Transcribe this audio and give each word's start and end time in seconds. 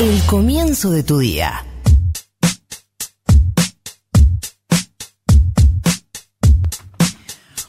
El 0.00 0.20
comienzo 0.26 0.90
de 0.90 1.04
tu 1.04 1.18
día. 1.18 1.64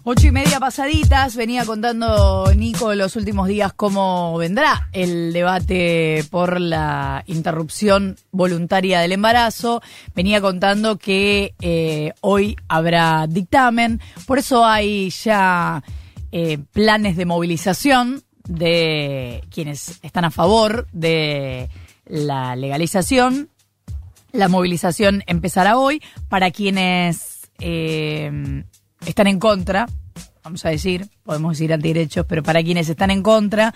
Ocho 0.03 0.27
y 0.27 0.31
media 0.31 0.59
pasaditas, 0.59 1.35
venía 1.35 1.65
contando 1.65 2.51
Nico 2.55 2.95
los 2.95 3.15
últimos 3.15 3.47
días 3.47 3.73
cómo 3.73 4.35
vendrá 4.37 4.89
el 4.91 5.33
debate 5.33 6.25
por 6.31 6.59
la 6.59 7.23
interrupción 7.27 8.15
voluntaria 8.31 9.01
del 9.01 9.11
embarazo. 9.11 9.83
Venía 10.15 10.41
contando 10.41 10.97
que 10.97 11.53
eh, 11.61 12.13
hoy 12.21 12.55
habrá 12.67 13.27
dictamen, 13.27 14.01
por 14.25 14.39
eso 14.39 14.65
hay 14.65 15.11
ya 15.11 15.83
eh, 16.31 16.57
planes 16.71 17.17
de 17.17 17.25
movilización 17.25 18.23
de 18.47 19.43
quienes 19.51 19.99
están 20.03 20.25
a 20.25 20.31
favor 20.31 20.87
de 20.91 21.69
la 22.05 22.55
legalización. 22.55 23.49
La 24.31 24.49
movilización 24.49 25.23
empezará 25.27 25.77
hoy 25.77 26.01
para 26.27 26.51
quienes 26.51 27.49
eh, 27.59 28.63
están 29.05 29.27
en 29.27 29.39
contra, 29.39 29.87
vamos 30.45 30.63
a 30.63 30.69
decir, 30.69 31.07
podemos 31.23 31.53
decir 31.53 31.73
antiderechos, 31.73 32.23
pero 32.27 32.43
para 32.43 32.61
quienes 32.61 32.87
están 32.87 33.09
en 33.09 33.23
contra, 33.23 33.73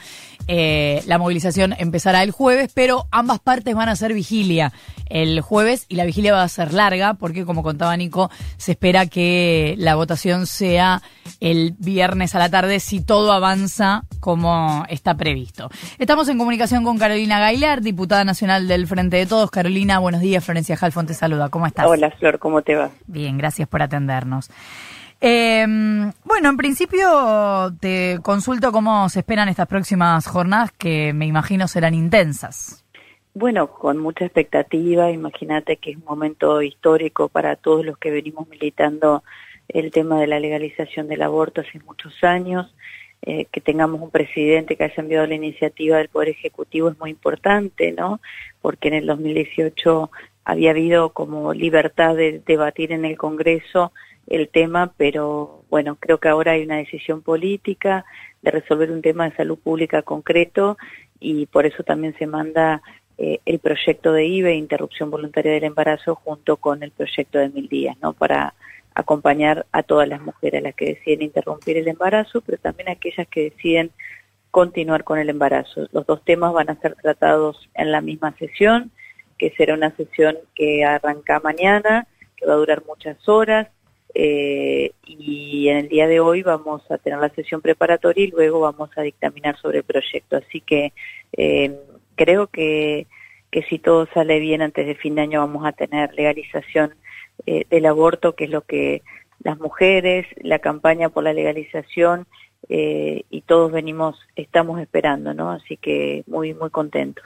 eh, 0.47 1.01
la 1.07 1.17
movilización 1.17 1.73
empezará 1.79 2.21
el 2.21 2.29
jueves, 2.29 2.71
pero 2.75 3.07
ambas 3.09 3.39
partes 3.39 3.73
van 3.73 3.89
a 3.89 3.93
hacer 3.93 4.13
vigilia 4.13 4.71
el 5.07 5.41
jueves 5.41 5.87
y 5.89 5.95
la 5.95 6.05
vigilia 6.05 6.31
va 6.31 6.43
a 6.43 6.47
ser 6.47 6.71
larga 6.71 7.15
porque, 7.15 7.43
como 7.43 7.63
contaba 7.63 7.97
Nico, 7.97 8.29
se 8.57 8.73
espera 8.73 9.07
que 9.07 9.73
la 9.79 9.95
votación 9.95 10.45
sea 10.45 11.01
el 11.39 11.73
viernes 11.79 12.35
a 12.35 12.39
la 12.39 12.49
tarde 12.49 12.79
si 12.79 13.01
todo 13.01 13.31
avanza 13.31 14.03
como 14.19 14.85
está 14.89 15.15
previsto. 15.17 15.71
Estamos 15.97 16.29
en 16.29 16.37
comunicación 16.37 16.83
con 16.83 16.99
Carolina 16.99 17.39
Gailar, 17.39 17.81
diputada 17.81 18.23
nacional 18.23 18.67
del 18.67 18.85
Frente 18.85 19.17
de 19.17 19.25
Todos. 19.25 19.49
Carolina, 19.49 19.97
buenos 19.97 20.21
días. 20.21 20.45
Florencia 20.45 20.77
Jalfón 20.77 21.07
te 21.07 21.15
saluda. 21.15 21.49
¿Cómo 21.49 21.65
estás? 21.65 21.87
Hola, 21.87 22.11
Flor, 22.11 22.37
¿cómo 22.37 22.61
te 22.61 22.75
va? 22.75 22.91
Bien, 23.07 23.39
gracias 23.39 23.67
por 23.67 23.81
atendernos. 23.81 24.51
Eh, 25.21 25.65
bueno, 26.23 26.49
en 26.49 26.57
principio 26.57 27.73
te 27.79 28.19
consulto 28.23 28.71
cómo 28.71 29.09
se 29.09 29.19
esperan 29.19 29.49
estas 29.49 29.67
próximas 29.67 30.27
jornadas 30.27 30.71
que 30.71 31.13
me 31.13 31.25
imagino 31.25 31.67
serán 31.67 31.93
intensas. 31.93 32.85
Bueno, 33.33 33.71
con 33.71 33.97
mucha 33.97 34.25
expectativa, 34.25 35.11
imagínate 35.11 35.77
que 35.77 35.91
es 35.91 35.97
un 35.97 36.05
momento 36.05 36.61
histórico 36.61 37.29
para 37.29 37.55
todos 37.55 37.85
los 37.85 37.97
que 37.97 38.11
venimos 38.11 38.47
militando 38.49 39.23
el 39.67 39.91
tema 39.91 40.19
de 40.19 40.27
la 40.27 40.39
legalización 40.39 41.07
del 41.07 41.21
aborto 41.21 41.61
hace 41.61 41.79
muchos 41.79 42.23
años. 42.23 42.73
Eh, 43.21 43.47
que 43.51 43.59
tengamos 43.59 43.99
un 44.01 44.11
presidente 44.11 44.77
que 44.77 44.85
haya 44.85 44.93
enviado 44.97 45.27
la 45.27 45.35
iniciativa 45.35 45.97
del 45.97 46.07
Poder 46.07 46.29
Ejecutivo 46.29 46.87
es 46.87 46.97
muy 46.97 47.09
importante, 47.09 47.91
¿no? 47.91 48.21
Porque 48.61 48.87
en 48.87 48.93
el 48.93 49.05
2018 49.07 50.09
había 50.45 50.71
habido 50.71 51.09
como 51.09 51.53
libertad 51.53 52.15
de 52.15 52.41
debatir 52.45 52.93
en 52.93 53.03
el 53.03 53.17
Congreso 53.17 53.91
el 54.29 54.47
tema, 54.47 54.93
pero 54.95 55.63
bueno, 55.69 55.97
creo 55.99 56.19
que 56.19 56.29
ahora 56.29 56.53
hay 56.53 56.63
una 56.63 56.77
decisión 56.77 57.21
política 57.21 58.05
de 58.41 58.51
resolver 58.51 58.91
un 58.91 59.01
tema 59.01 59.27
de 59.27 59.35
salud 59.35 59.57
pública 59.57 60.03
concreto 60.03 60.77
y 61.19 61.47
por 61.47 61.65
eso 61.65 61.83
también 61.83 62.15
se 62.17 62.27
manda 62.27 62.81
eh, 63.17 63.39
el 63.45 63.59
proyecto 63.59 64.13
de 64.13 64.25
IBE, 64.25 64.55
interrupción 64.55 65.09
voluntaria 65.11 65.51
del 65.51 65.65
embarazo, 65.65 66.15
junto 66.15 66.57
con 66.57 66.83
el 66.83 66.91
proyecto 66.91 67.39
de 67.39 67.49
mil 67.49 67.67
días, 67.67 67.97
¿no? 68.01 68.13
Para 68.13 68.53
acompañar 68.93 69.65
a 69.71 69.83
todas 69.83 70.07
las 70.07 70.21
mujeres, 70.21 70.61
las 70.61 70.75
que 70.75 70.85
deciden 70.85 71.23
interrumpir 71.23 71.77
el 71.77 71.87
embarazo, 71.87 72.41
pero 72.41 72.57
también 72.59 72.89
aquellas 72.89 73.27
que 73.27 73.49
deciden 73.49 73.91
continuar 74.51 75.03
con 75.03 75.19
el 75.19 75.29
embarazo. 75.29 75.87
Los 75.91 76.05
dos 76.05 76.23
temas 76.23 76.53
van 76.53 76.69
a 76.69 76.79
ser 76.79 76.95
tratados 76.95 77.69
en 77.73 77.91
la 77.91 78.01
misma 78.01 78.35
sesión, 78.37 78.91
que 79.37 79.51
será 79.51 79.73
una 79.73 79.95
sesión 79.95 80.37
que 80.55 80.85
arranca 80.85 81.39
mañana, 81.39 82.07
que 82.35 82.45
va 82.45 82.53
a 82.53 82.57
durar 82.57 82.83
muchas 82.85 83.17
horas, 83.27 83.67
eh, 84.13 84.91
y 85.05 85.67
en 85.69 85.77
el 85.77 85.87
día 85.87 86.07
de 86.07 86.19
hoy 86.19 86.41
vamos 86.41 86.81
a 86.89 86.97
tener 86.97 87.19
la 87.19 87.29
sesión 87.29 87.61
preparatoria 87.61 88.25
y 88.25 88.31
luego 88.31 88.59
vamos 88.59 88.89
a 88.95 89.01
dictaminar 89.01 89.57
sobre 89.59 89.79
el 89.79 89.83
proyecto. 89.83 90.37
Así 90.37 90.61
que 90.61 90.93
eh, 91.33 91.75
creo 92.15 92.47
que, 92.47 93.07
que 93.51 93.63
si 93.63 93.79
todo 93.79 94.07
sale 94.13 94.39
bien 94.39 94.61
antes 94.61 94.87
de 94.87 94.95
fin 94.95 95.15
de 95.15 95.21
año 95.21 95.39
vamos 95.39 95.65
a 95.65 95.73
tener 95.73 96.13
legalización 96.13 96.95
eh, 97.45 97.65
del 97.69 97.85
aborto, 97.85 98.35
que 98.35 98.45
es 98.45 98.49
lo 98.49 98.61
que 98.61 99.03
las 99.43 99.59
mujeres, 99.59 100.25
la 100.41 100.59
campaña 100.59 101.09
por 101.09 101.23
la 101.23 101.33
legalización 101.33 102.27
y 102.71 103.41
todos 103.47 103.71
venimos, 103.71 104.19
estamos 104.35 104.79
esperando, 104.79 105.33
¿no? 105.33 105.49
Así 105.49 105.75
que 105.77 106.23
muy, 106.27 106.53
muy 106.53 106.69
contentos. 106.69 107.25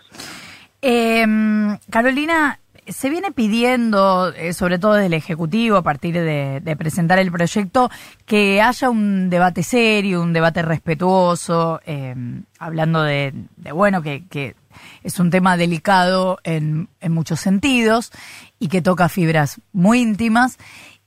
Carolina, 1.90 2.60
se 2.88 3.10
viene 3.10 3.32
pidiendo, 3.32 4.34
eh, 4.34 4.54
sobre 4.54 4.80
todo 4.80 4.94
desde 4.94 5.08
el 5.08 5.14
Ejecutivo, 5.14 5.78
a 5.78 5.82
partir 5.82 6.16
de, 6.16 6.76
presentar 6.78 7.20
el 7.20 7.32
proyecto, 7.32 7.90
que 8.26 8.62
haya 8.62 8.90
un 8.90 9.30
debate 9.30 9.64
serio, 9.64 10.22
un 10.22 10.34
debate 10.34 10.62
respetuoso, 10.62 11.80
eh, 11.86 12.16
hablando 12.60 13.04
de, 13.04 13.34
bueno, 13.74 14.02
que, 14.02 14.56
es 15.04 15.20
un 15.20 15.30
tema 15.30 15.56
delicado 15.56 16.40
en, 16.44 16.90
muchos 17.10 17.40
sentidos 17.40 18.12
y 18.60 18.70
que 18.70 18.82
toca 18.82 19.10
fibras 19.10 19.62
muy 19.72 20.02
íntimas. 20.02 20.58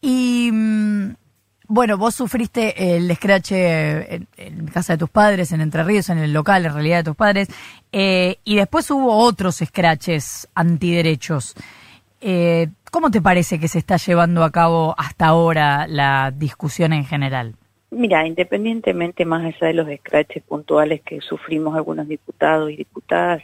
Y. 0.00 0.50
Mm, 0.52 1.14
bueno, 1.68 1.98
vos 1.98 2.14
sufriste 2.14 2.96
el 2.96 3.10
escrache 3.10 4.14
en, 4.36 4.66
casa 4.72 4.94
de 4.94 4.98
tus 4.98 5.10
padres, 5.10 5.52
en 5.52 5.60
Entre 5.60 5.82
Ríos, 5.82 6.08
en 6.10 6.18
el 6.18 6.32
local, 6.32 6.66
en 6.66 6.74
realidad 6.74 6.98
de 6.98 7.04
tus 7.04 7.16
padres, 7.16 7.48
eh, 7.92 8.36
y 8.44 8.56
después 8.56 8.90
hubo 8.90 9.16
otros 9.16 9.62
escraches 9.62 10.48
antiderechos. 10.54 11.54
Eh, 12.20 12.68
¿Cómo 12.90 13.10
te 13.10 13.20
parece 13.20 13.58
que 13.58 13.68
se 13.68 13.78
está 13.78 13.96
llevando 13.96 14.42
a 14.42 14.50
cabo 14.50 14.94
hasta 14.96 15.26
ahora 15.26 15.86
la 15.86 16.32
discusión 16.34 16.92
en 16.92 17.04
general? 17.04 17.54
Mira, 17.90 18.26
independientemente 18.26 19.24
más 19.24 19.44
allá 19.44 19.68
de 19.68 19.74
los 19.74 19.88
escraches 19.88 20.42
puntuales 20.42 21.02
que 21.02 21.20
sufrimos 21.20 21.76
algunos 21.76 22.08
diputados 22.08 22.70
y 22.70 22.76
diputadas, 22.76 23.42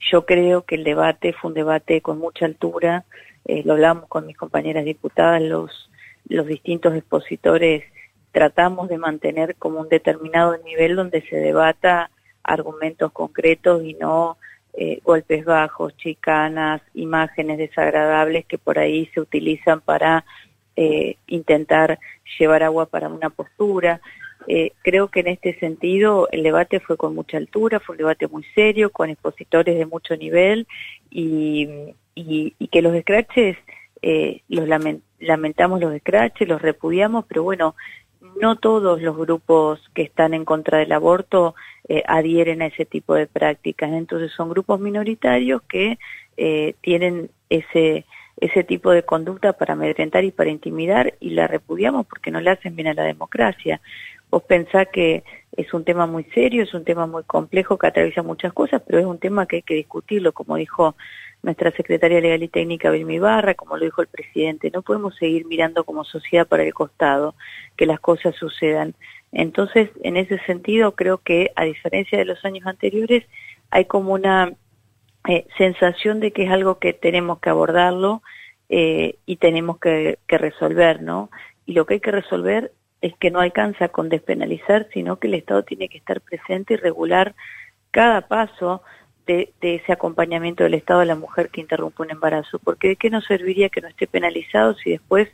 yo 0.00 0.24
creo 0.24 0.62
que 0.62 0.76
el 0.76 0.84
debate 0.84 1.32
fue 1.32 1.50
un 1.50 1.54
debate 1.54 2.00
con 2.00 2.18
mucha 2.18 2.46
altura, 2.46 3.04
eh, 3.44 3.62
lo 3.64 3.74
hablamos 3.74 4.06
con 4.08 4.26
mis 4.26 4.36
compañeras 4.36 4.84
diputadas, 4.84 5.42
los 5.42 5.90
los 6.28 6.46
distintos 6.46 6.94
expositores 6.94 7.84
tratamos 8.32 8.88
de 8.88 8.98
mantener 8.98 9.56
como 9.56 9.80
un 9.80 9.88
determinado 9.88 10.56
nivel 10.58 10.96
donde 10.96 11.22
se 11.22 11.36
debata 11.36 12.10
argumentos 12.42 13.12
concretos 13.12 13.82
y 13.84 13.94
no 13.94 14.36
eh, 14.74 15.00
golpes 15.02 15.44
bajos, 15.44 15.96
chicanas, 15.96 16.82
imágenes 16.94 17.58
desagradables 17.58 18.46
que 18.46 18.58
por 18.58 18.78
ahí 18.78 19.06
se 19.12 19.20
utilizan 19.20 19.80
para 19.80 20.24
eh, 20.76 21.16
intentar 21.26 21.98
llevar 22.38 22.62
agua 22.62 22.86
para 22.86 23.08
una 23.08 23.30
postura. 23.30 24.00
Eh, 24.46 24.72
creo 24.82 25.08
que 25.08 25.20
en 25.20 25.28
este 25.28 25.58
sentido 25.58 26.28
el 26.30 26.42
debate 26.42 26.78
fue 26.80 26.96
con 26.96 27.14
mucha 27.14 27.38
altura, 27.38 27.80
fue 27.80 27.94
un 27.94 27.98
debate 27.98 28.28
muy 28.28 28.44
serio, 28.54 28.90
con 28.90 29.10
expositores 29.10 29.76
de 29.76 29.86
mucho 29.86 30.16
nivel 30.16 30.66
y, 31.10 31.68
y, 32.14 32.54
y 32.58 32.68
que 32.68 32.82
los 32.82 32.98
scratches 33.00 33.56
eh, 34.02 34.42
los 34.48 34.68
lamentamos 35.20 35.80
los 35.80 35.94
escraches, 35.94 36.48
los 36.48 36.62
repudiamos, 36.62 37.24
pero 37.26 37.42
bueno, 37.42 37.74
no 38.40 38.56
todos 38.56 39.00
los 39.00 39.16
grupos 39.16 39.80
que 39.94 40.02
están 40.02 40.34
en 40.34 40.44
contra 40.44 40.78
del 40.78 40.92
aborto 40.92 41.54
eh, 41.88 42.02
adhieren 42.06 42.62
a 42.62 42.66
ese 42.66 42.84
tipo 42.84 43.14
de 43.14 43.26
prácticas. 43.26 43.90
Entonces 43.92 44.32
son 44.32 44.50
grupos 44.50 44.80
minoritarios 44.80 45.62
que 45.62 45.98
eh, 46.36 46.74
tienen 46.80 47.30
ese, 47.48 48.04
ese 48.40 48.64
tipo 48.64 48.90
de 48.90 49.02
conducta 49.02 49.52
para 49.52 49.74
amedrentar 49.74 50.24
y 50.24 50.30
para 50.30 50.50
intimidar 50.50 51.14
y 51.20 51.30
la 51.30 51.46
repudiamos 51.46 52.06
porque 52.06 52.30
no 52.30 52.40
le 52.40 52.50
hacen 52.50 52.76
bien 52.76 52.88
a 52.88 52.94
la 52.94 53.04
democracia. 53.04 53.80
Vos 54.30 54.42
pensás 54.42 54.88
que 54.92 55.24
es 55.56 55.72
un 55.72 55.84
tema 55.84 56.06
muy 56.06 56.24
serio, 56.34 56.62
es 56.62 56.74
un 56.74 56.84
tema 56.84 57.06
muy 57.06 57.24
complejo 57.24 57.78
que 57.78 57.86
atraviesa 57.86 58.22
muchas 58.22 58.52
cosas, 58.52 58.82
pero 58.86 58.98
es 58.98 59.06
un 59.06 59.18
tema 59.18 59.46
que 59.46 59.56
hay 59.56 59.62
que 59.62 59.74
discutirlo, 59.74 60.32
como 60.32 60.56
dijo 60.56 60.96
nuestra 61.42 61.70
secretaria 61.72 62.20
legal 62.20 62.42
y 62.42 62.48
técnica 62.48 62.90
Vilmi 62.90 63.18
Barra, 63.18 63.54
como 63.54 63.76
lo 63.76 63.84
dijo 63.84 64.02
el 64.02 64.08
presidente, 64.08 64.70
no 64.70 64.82
podemos 64.82 65.16
seguir 65.16 65.46
mirando 65.46 65.84
como 65.84 66.04
sociedad 66.04 66.46
para 66.46 66.64
el 66.64 66.74
costado 66.74 67.34
que 67.76 67.86
las 67.86 68.00
cosas 68.00 68.34
sucedan. 68.36 68.94
Entonces, 69.32 69.90
en 70.02 70.16
ese 70.16 70.38
sentido, 70.40 70.94
creo 70.94 71.18
que 71.18 71.52
a 71.56 71.64
diferencia 71.64 72.18
de 72.18 72.24
los 72.24 72.44
años 72.44 72.66
anteriores, 72.66 73.24
hay 73.70 73.84
como 73.84 74.12
una 74.12 74.52
eh, 75.28 75.46
sensación 75.56 76.20
de 76.20 76.32
que 76.32 76.44
es 76.44 76.50
algo 76.50 76.78
que 76.78 76.92
tenemos 76.92 77.38
que 77.40 77.50
abordarlo 77.50 78.22
eh, 78.68 79.16
y 79.26 79.36
tenemos 79.36 79.78
que, 79.78 80.18
que 80.26 80.38
resolver, 80.38 81.02
¿no? 81.02 81.30
Y 81.66 81.72
lo 81.72 81.86
que 81.86 81.94
hay 81.94 82.00
que 82.00 82.12
resolver 82.12 82.72
es 83.00 83.14
que 83.16 83.30
no 83.30 83.40
alcanza 83.40 83.88
con 83.88 84.08
despenalizar, 84.08 84.88
sino 84.92 85.18
que 85.18 85.28
el 85.28 85.34
Estado 85.34 85.62
tiene 85.62 85.88
que 85.88 85.98
estar 85.98 86.20
presente 86.20 86.74
y 86.74 86.76
regular 86.76 87.34
cada 87.90 88.22
paso 88.22 88.82
de, 89.26 89.52
ese 89.60 89.92
acompañamiento 89.92 90.64
del 90.64 90.74
Estado 90.74 91.00
a 91.00 91.04
la 91.04 91.14
mujer 91.14 91.50
que 91.50 91.60
interrumpe 91.60 92.02
un 92.02 92.10
embarazo, 92.10 92.58
porque 92.58 92.88
¿de 92.88 92.96
qué 92.96 93.10
nos 93.10 93.24
serviría 93.26 93.68
que 93.68 93.80
no 93.80 93.88
esté 93.88 94.06
penalizado 94.06 94.74
si 94.74 94.90
después 94.90 95.28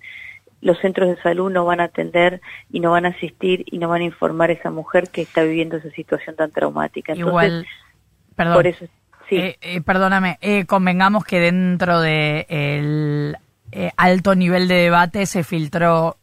los 0.61 0.79
centros 0.79 1.09
de 1.09 1.23
salud 1.23 1.51
no 1.51 1.65
van 1.65 1.81
a 1.81 1.85
atender 1.85 2.41
y 2.71 2.81
no 2.81 2.93
van 2.93 3.07
a 3.07 3.11
asistir 3.11 3.65
y 3.67 3.79
no 3.79 3.89
van 3.89 4.01
a 4.03 4.05
informar 4.05 4.51
a 4.51 4.55
esa 4.55 4.71
mujer 4.71 5.09
que 5.11 5.23
está 5.23 5.43
viviendo 5.43 5.77
esa 5.77 5.91
situación 5.91 6.37
tan 6.37 6.51
traumática? 6.51 7.15
Igual, 7.15 7.67
perdón. 8.35 8.55
Por 8.55 8.67
eso, 8.67 8.87
Sí. 9.29 9.37
Eh, 9.37 9.57
eh, 9.63 9.81
perdóname, 9.81 10.37
eh, 10.43 10.67
convengamos 10.67 11.25
que 11.25 11.41
dentro 11.41 12.01
de 12.01 12.47
el 12.51 13.37
alto 13.97 14.35
nivel 14.35 14.69
de 14.69 14.75
debate 14.75 15.25
se 15.25 15.45
filtró 15.45 16.19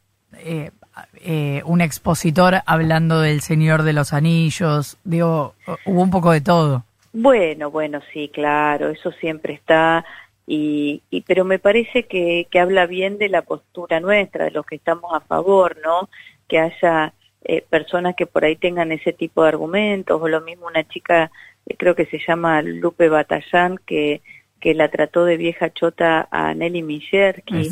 un 1.66 1.82
expositor 1.82 2.62
hablando 2.66 3.22
del 3.22 3.42
Señor 3.42 3.84
de 3.84 3.94
los 3.94 4.14
Anillos, 4.14 4.98
digo, 5.04 5.56
hubo 5.86 6.02
un 6.02 6.10
poco 6.10 6.32
de 6.32 6.42
todo. 6.42 6.84
Bueno, 7.14 7.70
bueno, 7.70 8.00
sí, 8.14 8.30
claro, 8.34 8.90
eso 8.90 9.12
siempre 9.12 9.54
está, 9.54 10.06
y, 10.48 11.02
y 11.10 11.22
pero 11.22 11.44
me 11.46 11.60
parece 11.60 12.04
que, 12.04 12.48
que 12.50 12.60
habla 12.60 12.86
bien 12.86 13.18
de 13.18 13.30
la 13.30 13.42
postura 13.42 14.00
nuestra, 14.00 14.46
de 14.46 14.52
los 14.52 14.66
que 14.66 14.76
estamos 14.76 15.14
a 15.14 15.20
favor, 15.20 15.78
¿no? 15.84 16.10
Que 16.48 16.60
haya 16.60 17.14
eh, 17.44 17.64
personas 17.70 18.16
que 18.16 18.26
por 18.26 18.46
ahí 18.46 18.56
tengan 18.56 18.92
ese 18.92 19.14
tipo 19.14 19.44
de 19.44 19.50
argumentos, 19.50 20.22
o 20.22 20.28
lo 20.28 20.42
mismo 20.42 20.68
una 20.68 20.88
chica, 20.88 21.32
eh, 21.66 21.76
creo 21.78 21.96
que 21.96 22.06
se 22.06 22.20
llama 22.26 22.62
Lupe 22.62 23.10
Batallán, 23.10 23.78
que, 23.86 24.22
que 24.62 24.76
la 24.76 24.90
trató 24.90 25.26
de 25.26 25.38
vieja 25.38 25.74
chota 25.74 26.28
a 26.30 26.54
Nelly 26.54 26.84
que 27.46 27.68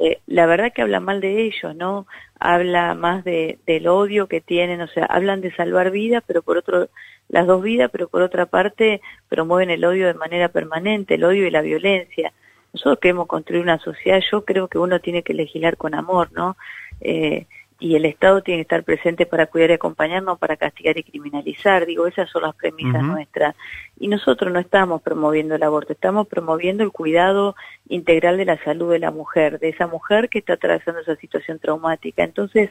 eh, 0.00 0.20
la 0.26 0.46
verdad 0.46 0.72
que 0.74 0.80
habla 0.80 0.98
mal 0.98 1.20
de 1.20 1.42
ellos, 1.42 1.76
¿no? 1.76 2.06
Habla 2.40 2.94
más 2.94 3.22
de, 3.24 3.58
del 3.66 3.86
odio 3.86 4.26
que 4.26 4.40
tienen, 4.40 4.80
o 4.80 4.88
sea, 4.88 5.04
hablan 5.04 5.42
de 5.42 5.54
salvar 5.54 5.90
vidas, 5.90 6.24
pero 6.26 6.40
por 6.40 6.56
otro, 6.56 6.88
las 7.28 7.46
dos 7.46 7.62
vidas, 7.62 7.90
pero 7.92 8.08
por 8.08 8.22
otra 8.22 8.46
parte 8.46 9.02
promueven 9.28 9.68
el 9.68 9.84
odio 9.84 10.06
de 10.06 10.14
manera 10.14 10.48
permanente, 10.48 11.14
el 11.14 11.24
odio 11.24 11.46
y 11.46 11.50
la 11.50 11.60
violencia. 11.60 12.32
Nosotros 12.72 12.98
queremos 13.00 13.26
construir 13.26 13.62
una 13.62 13.78
sociedad, 13.78 14.20
yo 14.32 14.44
creo 14.46 14.68
que 14.68 14.78
uno 14.78 14.98
tiene 15.00 15.22
que 15.22 15.34
legislar 15.34 15.76
con 15.76 15.94
amor, 15.94 16.32
¿no? 16.32 16.56
Eh, 17.02 17.46
y 17.80 17.96
el 17.96 18.04
Estado 18.04 18.42
tiene 18.42 18.58
que 18.58 18.62
estar 18.62 18.84
presente 18.84 19.24
para 19.24 19.46
cuidar 19.46 19.70
y 19.70 19.72
acompañarnos, 19.72 20.38
para 20.38 20.58
castigar 20.58 20.98
y 20.98 21.02
criminalizar. 21.02 21.86
Digo, 21.86 22.06
esas 22.06 22.28
son 22.28 22.42
las 22.42 22.54
premisas 22.54 23.02
nuestras. 23.02 23.56
Y 23.98 24.08
nosotros 24.08 24.52
no 24.52 24.60
estamos 24.60 25.00
promoviendo 25.00 25.54
el 25.54 25.62
aborto, 25.62 25.94
estamos 25.94 26.28
promoviendo 26.28 26.84
el 26.84 26.92
cuidado 26.92 27.56
integral 27.88 28.36
de 28.36 28.44
la 28.44 28.62
salud 28.62 28.92
de 28.92 28.98
la 28.98 29.10
mujer, 29.10 29.58
de 29.58 29.70
esa 29.70 29.86
mujer 29.86 30.28
que 30.28 30.40
está 30.40 30.52
atravesando 30.52 31.00
esa 31.00 31.16
situación 31.16 31.58
traumática. 31.58 32.22
Entonces, 32.22 32.68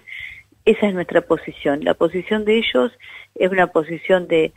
esa 0.64 0.88
es 0.88 0.94
nuestra 0.94 1.22
posición. 1.22 1.84
La 1.84 1.96
posición 1.96 2.46
de 2.46 2.58
ellos 2.60 2.92
es 3.34 3.52
una 3.52 3.68
posición 3.68 4.28
de, 4.28 4.54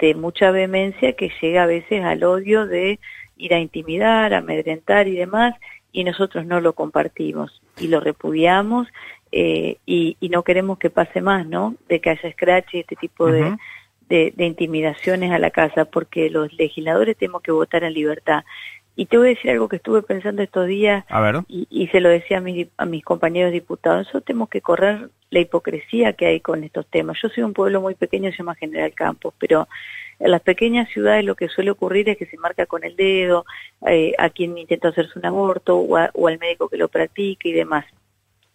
de 0.00 0.14
mucha 0.16 0.50
vehemencia 0.50 1.12
que 1.12 1.30
llega 1.40 1.62
a 1.62 1.66
veces 1.66 2.02
al 2.02 2.24
odio 2.24 2.66
de 2.66 2.98
ir 3.36 3.54
a 3.54 3.60
intimidar, 3.60 4.34
a 4.34 4.38
amedrentar 4.38 5.06
y 5.06 5.14
demás, 5.14 5.54
y 5.92 6.04
nosotros 6.04 6.46
no 6.46 6.60
lo 6.60 6.72
compartimos 6.72 7.62
y 7.78 7.88
lo 7.88 8.00
repudiamos 8.00 8.88
eh, 9.30 9.78
y, 9.86 10.16
no 10.30 10.42
queremos 10.42 10.78
que 10.78 10.90
pase 10.90 11.20
más, 11.20 11.46
¿no? 11.46 11.74
De 11.88 12.00
que 12.00 12.10
haya 12.10 12.32
scratch 12.32 12.74
y 12.74 12.80
este 12.80 12.96
tipo 12.96 13.26
de, 13.26 13.56
de, 14.08 14.46
intimidaciones 14.46 15.30
a 15.32 15.38
la 15.38 15.50
casa, 15.50 15.86
porque 15.86 16.28
los 16.28 16.52
legisladores 16.54 17.16
tenemos 17.16 17.42
que 17.42 17.52
votar 17.52 17.82
en 17.84 17.94
libertad. 17.94 18.44
Y 18.94 19.06
te 19.06 19.16
voy 19.16 19.28
a 19.28 19.30
decir 19.30 19.50
algo 19.50 19.68
que 19.68 19.76
estuve 19.76 20.02
pensando 20.02 20.42
estos 20.42 20.66
días 20.66 21.04
Y, 21.48 21.88
se 21.88 22.00
lo 22.00 22.10
decía 22.10 22.38
a 22.38 22.40
mis, 22.40 22.68
a 22.76 22.84
mis 22.84 23.02
compañeros 23.02 23.52
diputados. 23.52 24.00
Nosotros 24.00 24.24
tenemos 24.24 24.50
que 24.50 24.60
correr 24.60 25.08
la 25.30 25.40
hipocresía 25.40 26.12
que 26.12 26.26
hay 26.26 26.40
con 26.40 26.62
estos 26.62 26.86
temas. 26.86 27.16
Yo 27.22 27.30
soy 27.30 27.42
un 27.42 27.54
pueblo 27.54 27.80
muy 27.80 27.94
pequeño, 27.94 28.30
se 28.30 28.38
llama 28.38 28.54
General 28.54 28.92
Campos, 28.92 29.32
pero 29.38 29.66
en 30.18 30.30
las 30.30 30.42
pequeñas 30.42 30.90
ciudades 30.90 31.24
lo 31.24 31.34
que 31.34 31.48
suele 31.48 31.70
ocurrir 31.70 32.08
es 32.10 32.18
que 32.18 32.26
se 32.26 32.36
marca 32.36 32.66
con 32.66 32.84
el 32.84 32.94
dedo 32.96 33.46
eh, 33.86 34.12
a 34.18 34.28
quien 34.28 34.58
intenta 34.58 34.88
hacerse 34.88 35.18
un 35.18 35.26
aborto 35.26 35.78
o, 35.78 35.98
o 36.12 36.28
al 36.28 36.38
médico 36.38 36.68
que 36.68 36.76
lo 36.76 36.88
practica 36.88 37.48
y 37.48 37.52
demás. 37.52 37.86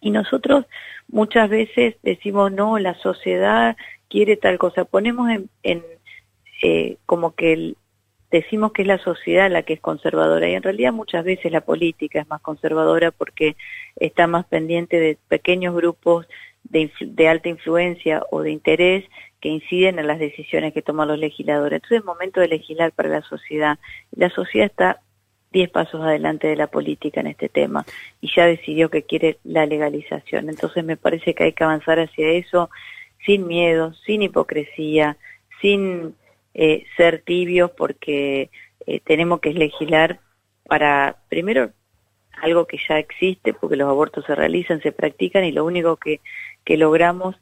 Y 0.00 0.10
nosotros 0.10 0.66
muchas 1.08 1.50
veces 1.50 1.96
decimos, 2.02 2.52
no, 2.52 2.78
la 2.78 2.94
sociedad 2.94 3.76
quiere 4.08 4.36
tal 4.36 4.56
cosa. 4.56 4.84
Ponemos 4.84 5.28
en, 5.30 5.50
en 5.62 5.82
eh, 6.62 6.96
como 7.06 7.34
que 7.34 7.74
decimos 8.30 8.72
que 8.72 8.82
es 8.82 8.88
la 8.88 8.98
sociedad 8.98 9.50
la 9.50 9.62
que 9.62 9.74
es 9.74 9.80
conservadora 9.80 10.48
y 10.48 10.54
en 10.54 10.62
realidad 10.62 10.92
muchas 10.92 11.24
veces 11.24 11.50
la 11.50 11.62
política 11.62 12.20
es 12.20 12.28
más 12.28 12.40
conservadora 12.40 13.10
porque 13.10 13.56
está 13.96 14.26
más 14.26 14.46
pendiente 14.46 14.98
de 14.98 15.18
pequeños 15.28 15.74
grupos 15.74 16.26
de, 16.64 16.90
de 17.00 17.28
alta 17.28 17.48
influencia 17.48 18.22
o 18.30 18.42
de 18.42 18.50
interés 18.50 19.04
que 19.40 19.48
inciden 19.48 19.98
en 19.98 20.06
las 20.06 20.18
decisiones 20.18 20.72
que 20.74 20.82
toman 20.82 21.08
los 21.08 21.18
legisladores. 21.18 21.76
Entonces 21.76 22.00
es 22.00 22.04
momento 22.04 22.40
de 22.40 22.48
legislar 22.48 22.92
para 22.92 23.08
la 23.08 23.22
sociedad. 23.22 23.78
La 24.10 24.30
sociedad 24.30 24.66
está 24.66 25.00
diez 25.52 25.70
pasos 25.70 26.02
adelante 26.02 26.46
de 26.46 26.56
la 26.56 26.66
política 26.66 27.20
en 27.20 27.28
este 27.28 27.48
tema 27.48 27.86
y 28.20 28.30
ya 28.34 28.46
decidió 28.46 28.90
que 28.90 29.04
quiere 29.04 29.38
la 29.44 29.64
legalización. 29.64 30.48
Entonces 30.48 30.84
me 30.84 30.96
parece 30.96 31.34
que 31.34 31.44
hay 31.44 31.52
que 31.52 31.64
avanzar 31.64 31.98
hacia 32.00 32.28
eso 32.30 32.68
sin 33.24 33.46
miedo, 33.46 33.94
sin 34.06 34.22
hipocresía, 34.22 35.16
sin 35.60 36.14
eh, 36.60 36.86
ser 36.96 37.22
tibios 37.22 37.70
porque 37.70 38.50
eh, 38.84 38.98
tenemos 39.04 39.38
que 39.38 39.54
legislar 39.54 40.18
para, 40.64 41.18
primero, 41.28 41.70
algo 42.42 42.66
que 42.66 42.78
ya 42.88 42.98
existe, 42.98 43.54
porque 43.54 43.76
los 43.76 43.88
abortos 43.88 44.24
se 44.24 44.34
realizan, 44.34 44.82
se 44.82 44.90
practican 44.90 45.44
y 45.44 45.52
lo 45.52 45.64
único 45.64 45.98
que, 45.98 46.20
que 46.64 46.76
logramos 46.76 47.36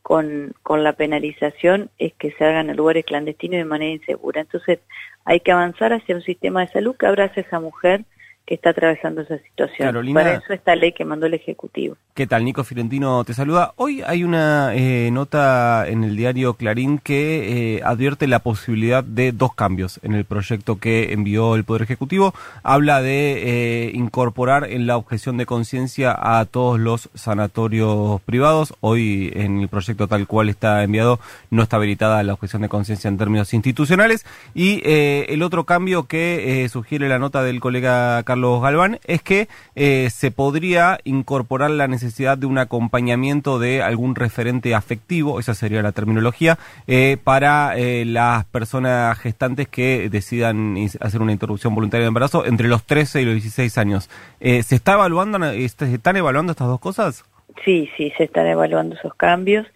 con, 0.00 0.54
con 0.62 0.84
la 0.84 0.94
penalización 0.94 1.90
es 1.98 2.14
que 2.14 2.32
se 2.32 2.46
hagan 2.46 2.70
en 2.70 2.78
lugares 2.78 3.04
clandestinos 3.04 3.58
de 3.58 3.66
manera 3.66 3.92
insegura. 3.92 4.40
Entonces 4.40 4.78
hay 5.26 5.40
que 5.40 5.52
avanzar 5.52 5.92
hacia 5.92 6.16
un 6.16 6.22
sistema 6.22 6.62
de 6.62 6.72
salud 6.72 6.96
que 6.96 7.06
abrace 7.06 7.40
a 7.40 7.42
esa 7.42 7.60
mujer 7.60 8.06
que 8.46 8.54
está 8.54 8.70
atravesando 8.70 9.22
esa 9.22 9.38
situación. 9.38 9.88
Carolina, 9.88 10.20
Para 10.20 10.34
eso 10.36 10.52
esta 10.52 10.76
ley 10.76 10.92
que 10.92 11.04
mandó 11.04 11.26
el 11.26 11.34
Ejecutivo. 11.34 11.96
¿Qué 12.14 12.28
tal? 12.28 12.44
Nico 12.44 12.62
Firentino 12.62 13.24
te 13.24 13.34
saluda. 13.34 13.72
Hoy 13.74 14.02
hay 14.06 14.22
una 14.22 14.72
eh, 14.74 15.10
nota 15.10 15.86
en 15.88 16.04
el 16.04 16.16
diario 16.16 16.54
Clarín 16.54 16.98
que 16.98 17.76
eh, 17.76 17.82
advierte 17.84 18.28
la 18.28 18.38
posibilidad 18.38 19.02
de 19.02 19.32
dos 19.32 19.52
cambios 19.52 19.98
en 20.04 20.14
el 20.14 20.24
proyecto 20.24 20.78
que 20.78 21.12
envió 21.12 21.56
el 21.56 21.64
Poder 21.64 21.82
Ejecutivo. 21.82 22.34
Habla 22.62 23.02
de 23.02 23.88
eh, 23.88 23.90
incorporar 23.94 24.70
en 24.70 24.86
la 24.86 24.96
objeción 24.96 25.36
de 25.38 25.44
conciencia 25.44 26.16
a 26.16 26.44
todos 26.44 26.78
los 26.78 27.10
sanatorios 27.14 28.20
privados. 28.22 28.74
Hoy 28.80 29.32
en 29.34 29.60
el 29.60 29.68
proyecto 29.68 30.06
tal 30.06 30.28
cual 30.28 30.48
está 30.48 30.84
enviado 30.84 31.18
no 31.50 31.64
está 31.64 31.76
habilitada 31.76 32.22
la 32.22 32.34
objeción 32.34 32.62
de 32.62 32.68
conciencia 32.68 33.08
en 33.08 33.18
términos 33.18 33.52
institucionales. 33.52 34.24
Y 34.54 34.82
el 34.84 35.42
otro 35.42 35.64
cambio 35.64 36.04
que 36.04 36.68
sugiere 36.70 37.08
la 37.08 37.18
nota 37.18 37.42
del 37.42 37.60
colega 37.60 38.22
Carlos 38.22 38.35
Carlos 38.36 38.60
Galván, 38.60 38.98
es 39.06 39.22
que 39.22 39.48
eh, 39.76 40.10
se 40.10 40.30
podría 40.30 40.98
incorporar 41.04 41.70
la 41.70 41.88
necesidad 41.88 42.36
de 42.36 42.44
un 42.44 42.58
acompañamiento 42.58 43.58
de 43.58 43.80
algún 43.80 44.14
referente 44.14 44.74
afectivo, 44.74 45.40
esa 45.40 45.54
sería 45.54 45.80
la 45.80 45.92
terminología, 45.92 46.58
eh, 46.86 47.16
para 47.24 47.78
eh, 47.78 48.04
las 48.04 48.44
personas 48.44 49.18
gestantes 49.18 49.68
que 49.68 50.10
decidan 50.10 50.76
hacer 51.00 51.22
una 51.22 51.32
interrupción 51.32 51.74
voluntaria 51.74 52.02
de 52.02 52.08
embarazo 52.08 52.44
entre 52.44 52.68
los 52.68 52.84
13 52.84 53.22
y 53.22 53.24
los 53.24 53.34
16 53.36 53.78
años. 53.78 54.10
¿Se 54.38 54.74
está 54.74 54.92
evaluando, 54.92 55.38
se 55.52 55.64
están 55.64 56.16
evaluando 56.18 56.52
estas 56.52 56.68
dos 56.68 56.78
cosas? 56.78 57.24
Sí, 57.64 57.88
sí, 57.96 58.12
se 58.18 58.24
están 58.24 58.46
evaluando 58.48 58.96
esos 58.96 59.14
cambios. 59.14 59.66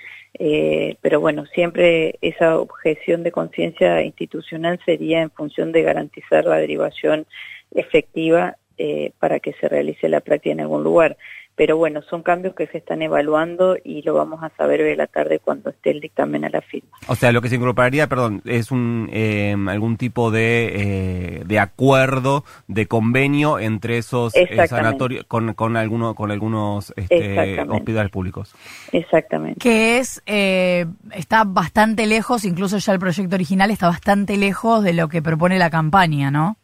pero 1.01 1.19
bueno, 1.19 1.47
siempre 1.47 2.19
esa 2.21 2.59
objeción 2.59 3.23
de 3.23 3.33
conciencia 3.33 4.03
institucional 4.03 4.79
sería 4.85 5.23
en 5.23 5.31
función 5.31 5.73
de 5.73 5.81
garantizar 5.81 6.45
la 6.45 6.57
derivación 6.57 7.25
efectiva 7.71 8.57
eh, 8.83 9.13
para 9.19 9.41
que 9.41 9.53
se 9.61 9.69
realice 9.69 10.09
la 10.09 10.21
práctica 10.21 10.53
en 10.53 10.61
algún 10.63 10.83
lugar. 10.83 11.19
Pero 11.55 11.77
bueno, 11.77 12.01
son 12.01 12.23
cambios 12.23 12.55
que 12.55 12.67
se 12.69 12.79
están 12.79 13.03
evaluando 13.03 13.77
y 13.85 14.01
lo 14.01 14.15
vamos 14.15 14.43
a 14.43 14.49
saber 14.57 14.81
hoy 14.81 14.89
de 14.89 14.97
la 14.97 15.07
tarde 15.07 15.39
cuando 15.39 15.69
esté 15.69 15.91
el 15.91 16.01
dictamen 16.01 16.47
a 16.47 16.49
la 16.49 16.63
firma. 16.63 16.89
O 17.07 17.15
sea, 17.15 17.31
lo 17.31 17.43
que 17.43 17.51
se 17.51 17.57
incorporaría, 17.57 18.07
perdón, 18.07 18.41
es 18.47 18.71
un 18.71 19.11
eh, 19.13 19.55
algún 19.69 19.99
tipo 19.99 20.31
de, 20.31 20.71
eh, 20.75 21.43
de 21.45 21.59
acuerdo, 21.59 22.45
de 22.69 22.87
convenio 22.87 23.59
entre 23.59 23.99
esos 23.99 24.33
sanatorios 24.67 25.27
con, 25.27 25.53
con, 25.53 25.77
alguno, 25.77 26.15
con 26.15 26.31
algunos 26.31 26.95
este, 26.97 27.61
hospitales 27.61 28.11
públicos. 28.11 28.55
Exactamente. 28.93 29.61
Que 29.61 29.99
es, 29.99 30.23
está 30.25 31.45
bastante 31.45 32.07
lejos, 32.07 32.47
incluso 32.47 32.79
ya 32.79 32.95
el 32.95 32.99
proyecto 32.99 33.35
original 33.35 33.71
está 33.71 33.89
bastante 33.89 34.39
lejos 34.39 34.83
de 34.83 34.95
lo 34.95 35.09
que 35.09 35.21
propone 35.21 35.59
la 35.59 35.69
campaña, 35.69 36.31
¿no? 36.31 36.57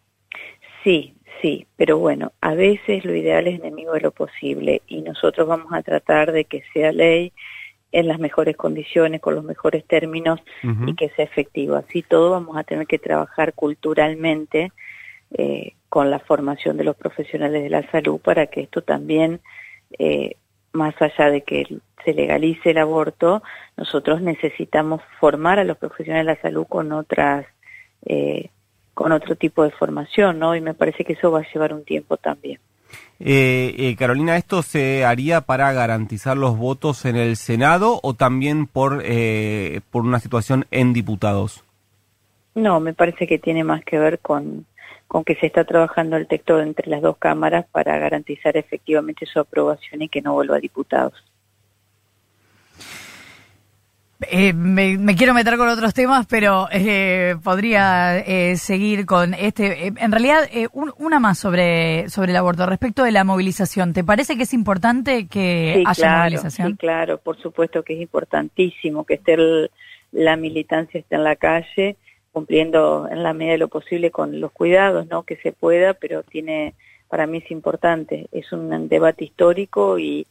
Sí, 0.86 1.14
sí, 1.42 1.66
pero 1.74 1.98
bueno, 1.98 2.30
a 2.40 2.54
veces 2.54 3.04
lo 3.04 3.12
ideal 3.12 3.48
es 3.48 3.58
enemigo 3.58 3.94
de 3.94 4.02
lo 4.02 4.12
posible 4.12 4.82
y 4.86 5.02
nosotros 5.02 5.48
vamos 5.48 5.72
a 5.72 5.82
tratar 5.82 6.30
de 6.30 6.44
que 6.44 6.62
sea 6.72 6.92
ley 6.92 7.32
en 7.90 8.06
las 8.06 8.20
mejores 8.20 8.56
condiciones, 8.56 9.20
con 9.20 9.34
los 9.34 9.42
mejores 9.42 9.84
términos 9.84 10.38
y 10.86 10.94
que 10.94 11.08
sea 11.08 11.24
efectivo. 11.24 11.74
Así 11.74 12.02
todo 12.02 12.30
vamos 12.30 12.56
a 12.56 12.62
tener 12.62 12.86
que 12.86 13.00
trabajar 13.00 13.52
culturalmente 13.54 14.70
eh, 15.32 15.72
con 15.88 16.08
la 16.08 16.20
formación 16.20 16.76
de 16.76 16.84
los 16.84 16.94
profesionales 16.94 17.64
de 17.64 17.70
la 17.70 17.90
salud 17.90 18.20
para 18.20 18.46
que 18.46 18.60
esto 18.60 18.82
también, 18.82 19.40
eh, 19.98 20.36
más 20.70 20.94
allá 21.02 21.30
de 21.30 21.40
que 21.40 21.66
se 22.04 22.14
legalice 22.14 22.70
el 22.70 22.78
aborto, 22.78 23.42
nosotros 23.76 24.22
necesitamos 24.22 25.02
formar 25.18 25.58
a 25.58 25.64
los 25.64 25.78
profesionales 25.78 26.26
de 26.26 26.34
la 26.34 26.42
salud 26.42 26.64
con 26.68 26.92
otras 26.92 27.44
eh, 28.04 28.50
con 28.96 29.12
otro 29.12 29.36
tipo 29.36 29.62
de 29.62 29.70
formación, 29.72 30.38
¿no? 30.38 30.56
Y 30.56 30.62
me 30.62 30.72
parece 30.72 31.04
que 31.04 31.12
eso 31.12 31.30
va 31.30 31.40
a 31.40 31.52
llevar 31.52 31.74
un 31.74 31.84
tiempo 31.84 32.16
también. 32.16 32.58
Eh, 33.20 33.74
eh, 33.76 33.94
Carolina, 33.94 34.38
¿esto 34.38 34.62
se 34.62 35.04
haría 35.04 35.42
para 35.42 35.70
garantizar 35.74 36.34
los 36.38 36.56
votos 36.56 37.04
en 37.04 37.16
el 37.16 37.36
Senado 37.36 38.00
o 38.02 38.14
también 38.14 38.66
por, 38.66 39.02
eh, 39.04 39.82
por 39.90 40.02
una 40.02 40.18
situación 40.18 40.64
en 40.70 40.94
diputados? 40.94 41.62
No, 42.54 42.80
me 42.80 42.94
parece 42.94 43.26
que 43.26 43.38
tiene 43.38 43.64
más 43.64 43.84
que 43.84 43.98
ver 43.98 44.18
con, 44.20 44.64
con 45.08 45.24
que 45.24 45.34
se 45.34 45.44
está 45.44 45.64
trabajando 45.64 46.16
el 46.16 46.26
texto 46.26 46.58
entre 46.58 46.88
las 46.88 47.02
dos 47.02 47.18
cámaras 47.18 47.66
para 47.70 47.98
garantizar 47.98 48.56
efectivamente 48.56 49.26
su 49.26 49.40
aprobación 49.40 50.00
y 50.00 50.08
que 50.08 50.22
no 50.22 50.32
vuelva 50.32 50.56
a 50.56 50.60
diputados. 50.60 51.22
Eh, 54.22 54.54
me, 54.54 55.14
quiero 55.14 55.34
meter 55.34 55.58
con 55.58 55.68
otros 55.68 55.92
temas, 55.92 56.26
pero 56.26 56.68
eh, 56.72 57.36
podría 57.44 58.18
eh, 58.18 58.56
seguir 58.56 59.04
con 59.04 59.34
este. 59.34 59.88
en 59.88 60.10
realidad, 60.10 60.48
una 60.72 61.18
más 61.18 61.38
sobre, 61.38 62.08
sobre 62.08 62.30
el 62.30 62.36
aborto. 62.36 62.64
Respecto 62.64 63.04
de 63.04 63.12
la 63.12 63.24
movilización, 63.24 63.92
¿te 63.92 64.04
parece 64.04 64.36
que 64.36 64.44
es 64.44 64.54
importante 64.54 65.26
que 65.26 65.82
haya 65.86 66.18
movilización? 66.18 66.72
Sí, 66.72 66.76
claro, 66.78 67.18
por 67.18 67.40
supuesto 67.40 67.82
que 67.82 67.94
es 67.94 68.00
importantísimo 68.00 69.04
que 69.04 69.14
esté 69.14 69.36
la 70.12 70.36
militancia 70.36 71.00
esté 71.00 71.16
en 71.16 71.24
la 71.24 71.36
calle, 71.36 71.96
cumpliendo 72.32 73.08
en 73.10 73.22
la 73.22 73.34
medida 73.34 73.52
de 73.52 73.58
lo 73.58 73.68
posible 73.68 74.10
con 74.10 74.40
los 74.40 74.50
cuidados, 74.52 75.06
¿no? 75.08 75.24
Que 75.24 75.36
se 75.36 75.52
pueda, 75.52 75.92
pero 75.94 76.22
tiene, 76.22 76.74
para 77.08 77.26
mí 77.26 77.38
es 77.38 77.50
importante. 77.50 78.28
Es 78.32 78.50
un 78.52 78.88
debate 78.88 79.24
histórico 79.24 79.98
y 79.98 80.26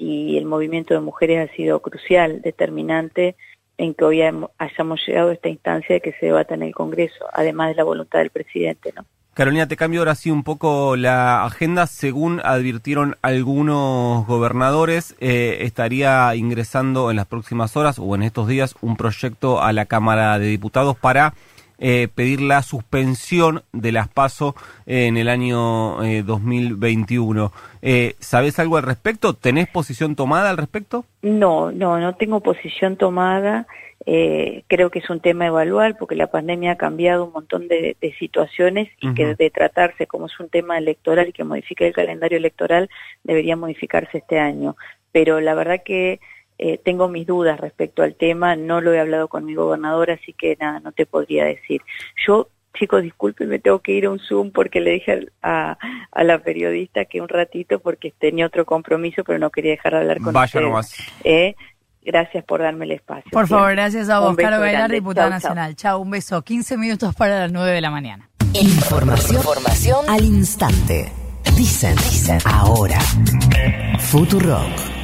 y 0.00 0.38
el 0.38 0.46
movimiento 0.46 0.94
de 0.94 1.00
mujeres 1.00 1.50
ha 1.50 1.54
sido 1.54 1.80
crucial, 1.80 2.40
determinante 2.40 3.36
en 3.76 3.92
que 3.92 4.04
hoy 4.04 4.22
hayamos 4.22 5.06
llegado 5.06 5.28
a 5.28 5.34
esta 5.34 5.50
instancia 5.50 5.94
de 5.94 6.00
que 6.00 6.12
se 6.12 6.26
debata 6.26 6.54
en 6.54 6.62
el 6.62 6.74
Congreso, 6.74 7.26
además 7.32 7.68
de 7.68 7.74
la 7.74 7.84
voluntad 7.84 8.18
del 8.20 8.30
presidente, 8.30 8.92
¿no? 8.96 9.04
Carolina, 9.34 9.68
te 9.68 9.76
cambio 9.76 10.00
ahora 10.00 10.16
sí 10.16 10.30
un 10.30 10.42
poco 10.42 10.96
la 10.96 11.44
agenda. 11.44 11.86
Según 11.86 12.40
advirtieron 12.44 13.16
algunos 13.22 14.26
gobernadores, 14.26 15.14
eh, 15.20 15.58
estaría 15.60 16.34
ingresando 16.34 17.10
en 17.10 17.16
las 17.16 17.26
próximas 17.26 17.76
horas 17.76 17.98
o 17.98 18.14
en 18.14 18.22
estos 18.22 18.48
días 18.48 18.74
un 18.80 18.96
proyecto 18.96 19.62
a 19.62 19.72
la 19.72 19.86
Cámara 19.86 20.38
de 20.38 20.46
Diputados 20.46 20.96
para 20.96 21.34
eh, 21.80 22.08
pedir 22.14 22.40
la 22.40 22.62
suspensión 22.62 23.62
de 23.72 23.90
las 23.90 24.08
PASO 24.08 24.54
en 24.86 25.16
el 25.16 25.28
año 25.28 25.96
2021. 26.24 27.46
Eh, 27.46 27.50
eh, 27.82 28.16
¿Sabes 28.20 28.58
algo 28.58 28.76
al 28.76 28.82
respecto? 28.82 29.34
¿Tenés 29.34 29.68
posición 29.68 30.14
tomada 30.14 30.50
al 30.50 30.58
respecto? 30.58 31.04
No, 31.22 31.72
no, 31.72 31.98
no 31.98 32.14
tengo 32.14 32.40
posición 32.40 32.96
tomada. 32.96 33.66
Eh, 34.06 34.64
creo 34.66 34.90
que 34.90 35.00
es 35.00 35.10
un 35.10 35.20
tema 35.20 35.44
a 35.44 35.48
evaluar 35.48 35.96
porque 35.98 36.14
la 36.14 36.28
pandemia 36.28 36.72
ha 36.72 36.76
cambiado 36.76 37.24
un 37.24 37.32
montón 37.32 37.68
de, 37.68 37.96
situaciones 38.18 38.88
y 39.00 39.12
que 39.14 39.34
de 39.34 39.50
tratarse 39.50 40.06
como 40.06 40.26
es 40.26 40.40
un 40.40 40.48
tema 40.48 40.78
electoral 40.78 41.28
y 41.28 41.32
que 41.32 41.44
modifique 41.44 41.86
el 41.86 41.92
calendario 41.92 42.38
electoral 42.38 42.88
debería 43.24 43.56
modificarse 43.56 44.18
este 44.18 44.38
año. 44.38 44.76
Pero 45.12 45.40
la 45.40 45.54
verdad 45.54 45.82
que 45.84 46.20
eh, 46.62 46.76
tengo 46.76 47.08
mis 47.08 47.26
dudas 47.26 47.58
respecto 47.58 48.02
al 48.02 48.14
tema, 48.14 48.54
no 48.54 48.82
lo 48.82 48.92
he 48.92 49.00
hablado 49.00 49.28
con 49.28 49.46
mi 49.46 49.54
gobernador, 49.54 50.10
así 50.10 50.34
que 50.34 50.58
nada, 50.60 50.78
no 50.80 50.92
te 50.92 51.06
podría 51.06 51.46
decir. 51.46 51.80
Yo, 52.26 52.48
chicos, 52.78 53.02
disculpen, 53.02 53.48
me 53.48 53.58
tengo 53.58 53.78
que 53.78 53.92
ir 53.92 54.04
a 54.04 54.10
un 54.10 54.18
Zoom 54.18 54.50
porque 54.50 54.78
le 54.80 54.90
dije 54.90 55.28
a, 55.40 55.78
la 56.22 56.38
periodista 56.40 57.06
que 57.06 57.22
un 57.22 57.30
ratito 57.30 57.80
porque 57.80 58.12
tenía 58.18 58.44
otro 58.44 58.66
compromiso, 58.66 59.24
pero 59.24 59.38
no 59.38 59.48
quería 59.48 59.70
dejar 59.70 59.94
de 59.94 59.98
hablar 60.00 60.20
con 60.20 60.34
Vaya 60.34 60.60
Nomás. 60.60 60.94
Eh, 61.24 61.54
gracias 62.02 62.44
por 62.44 62.60
darme 62.60 62.84
el 62.84 62.90
espacio. 62.90 63.30
Por 63.30 63.48
favor, 63.48 63.70
gracias 63.70 64.10
a 64.10 64.18
vos, 64.18 64.36
Caro 64.36 64.60
Bailar, 64.60 64.90
diputada 64.90 65.30
nacional. 65.30 65.74
Chao, 65.76 65.98
un 65.98 66.10
beso. 66.10 66.42
15 66.42 66.76
minutos 66.76 67.14
para 67.14 67.40
las 67.40 67.52
9 67.52 67.72
de 67.72 67.80
la 67.80 67.90
mañana. 67.90 68.28
Información, 68.52 69.36
Información 69.36 70.04
al 70.10 70.24
instante. 70.24 71.10
Dicen, 71.56 71.96
dicen, 71.96 72.38
ahora. 72.44 73.00
Futurock. 73.98 74.99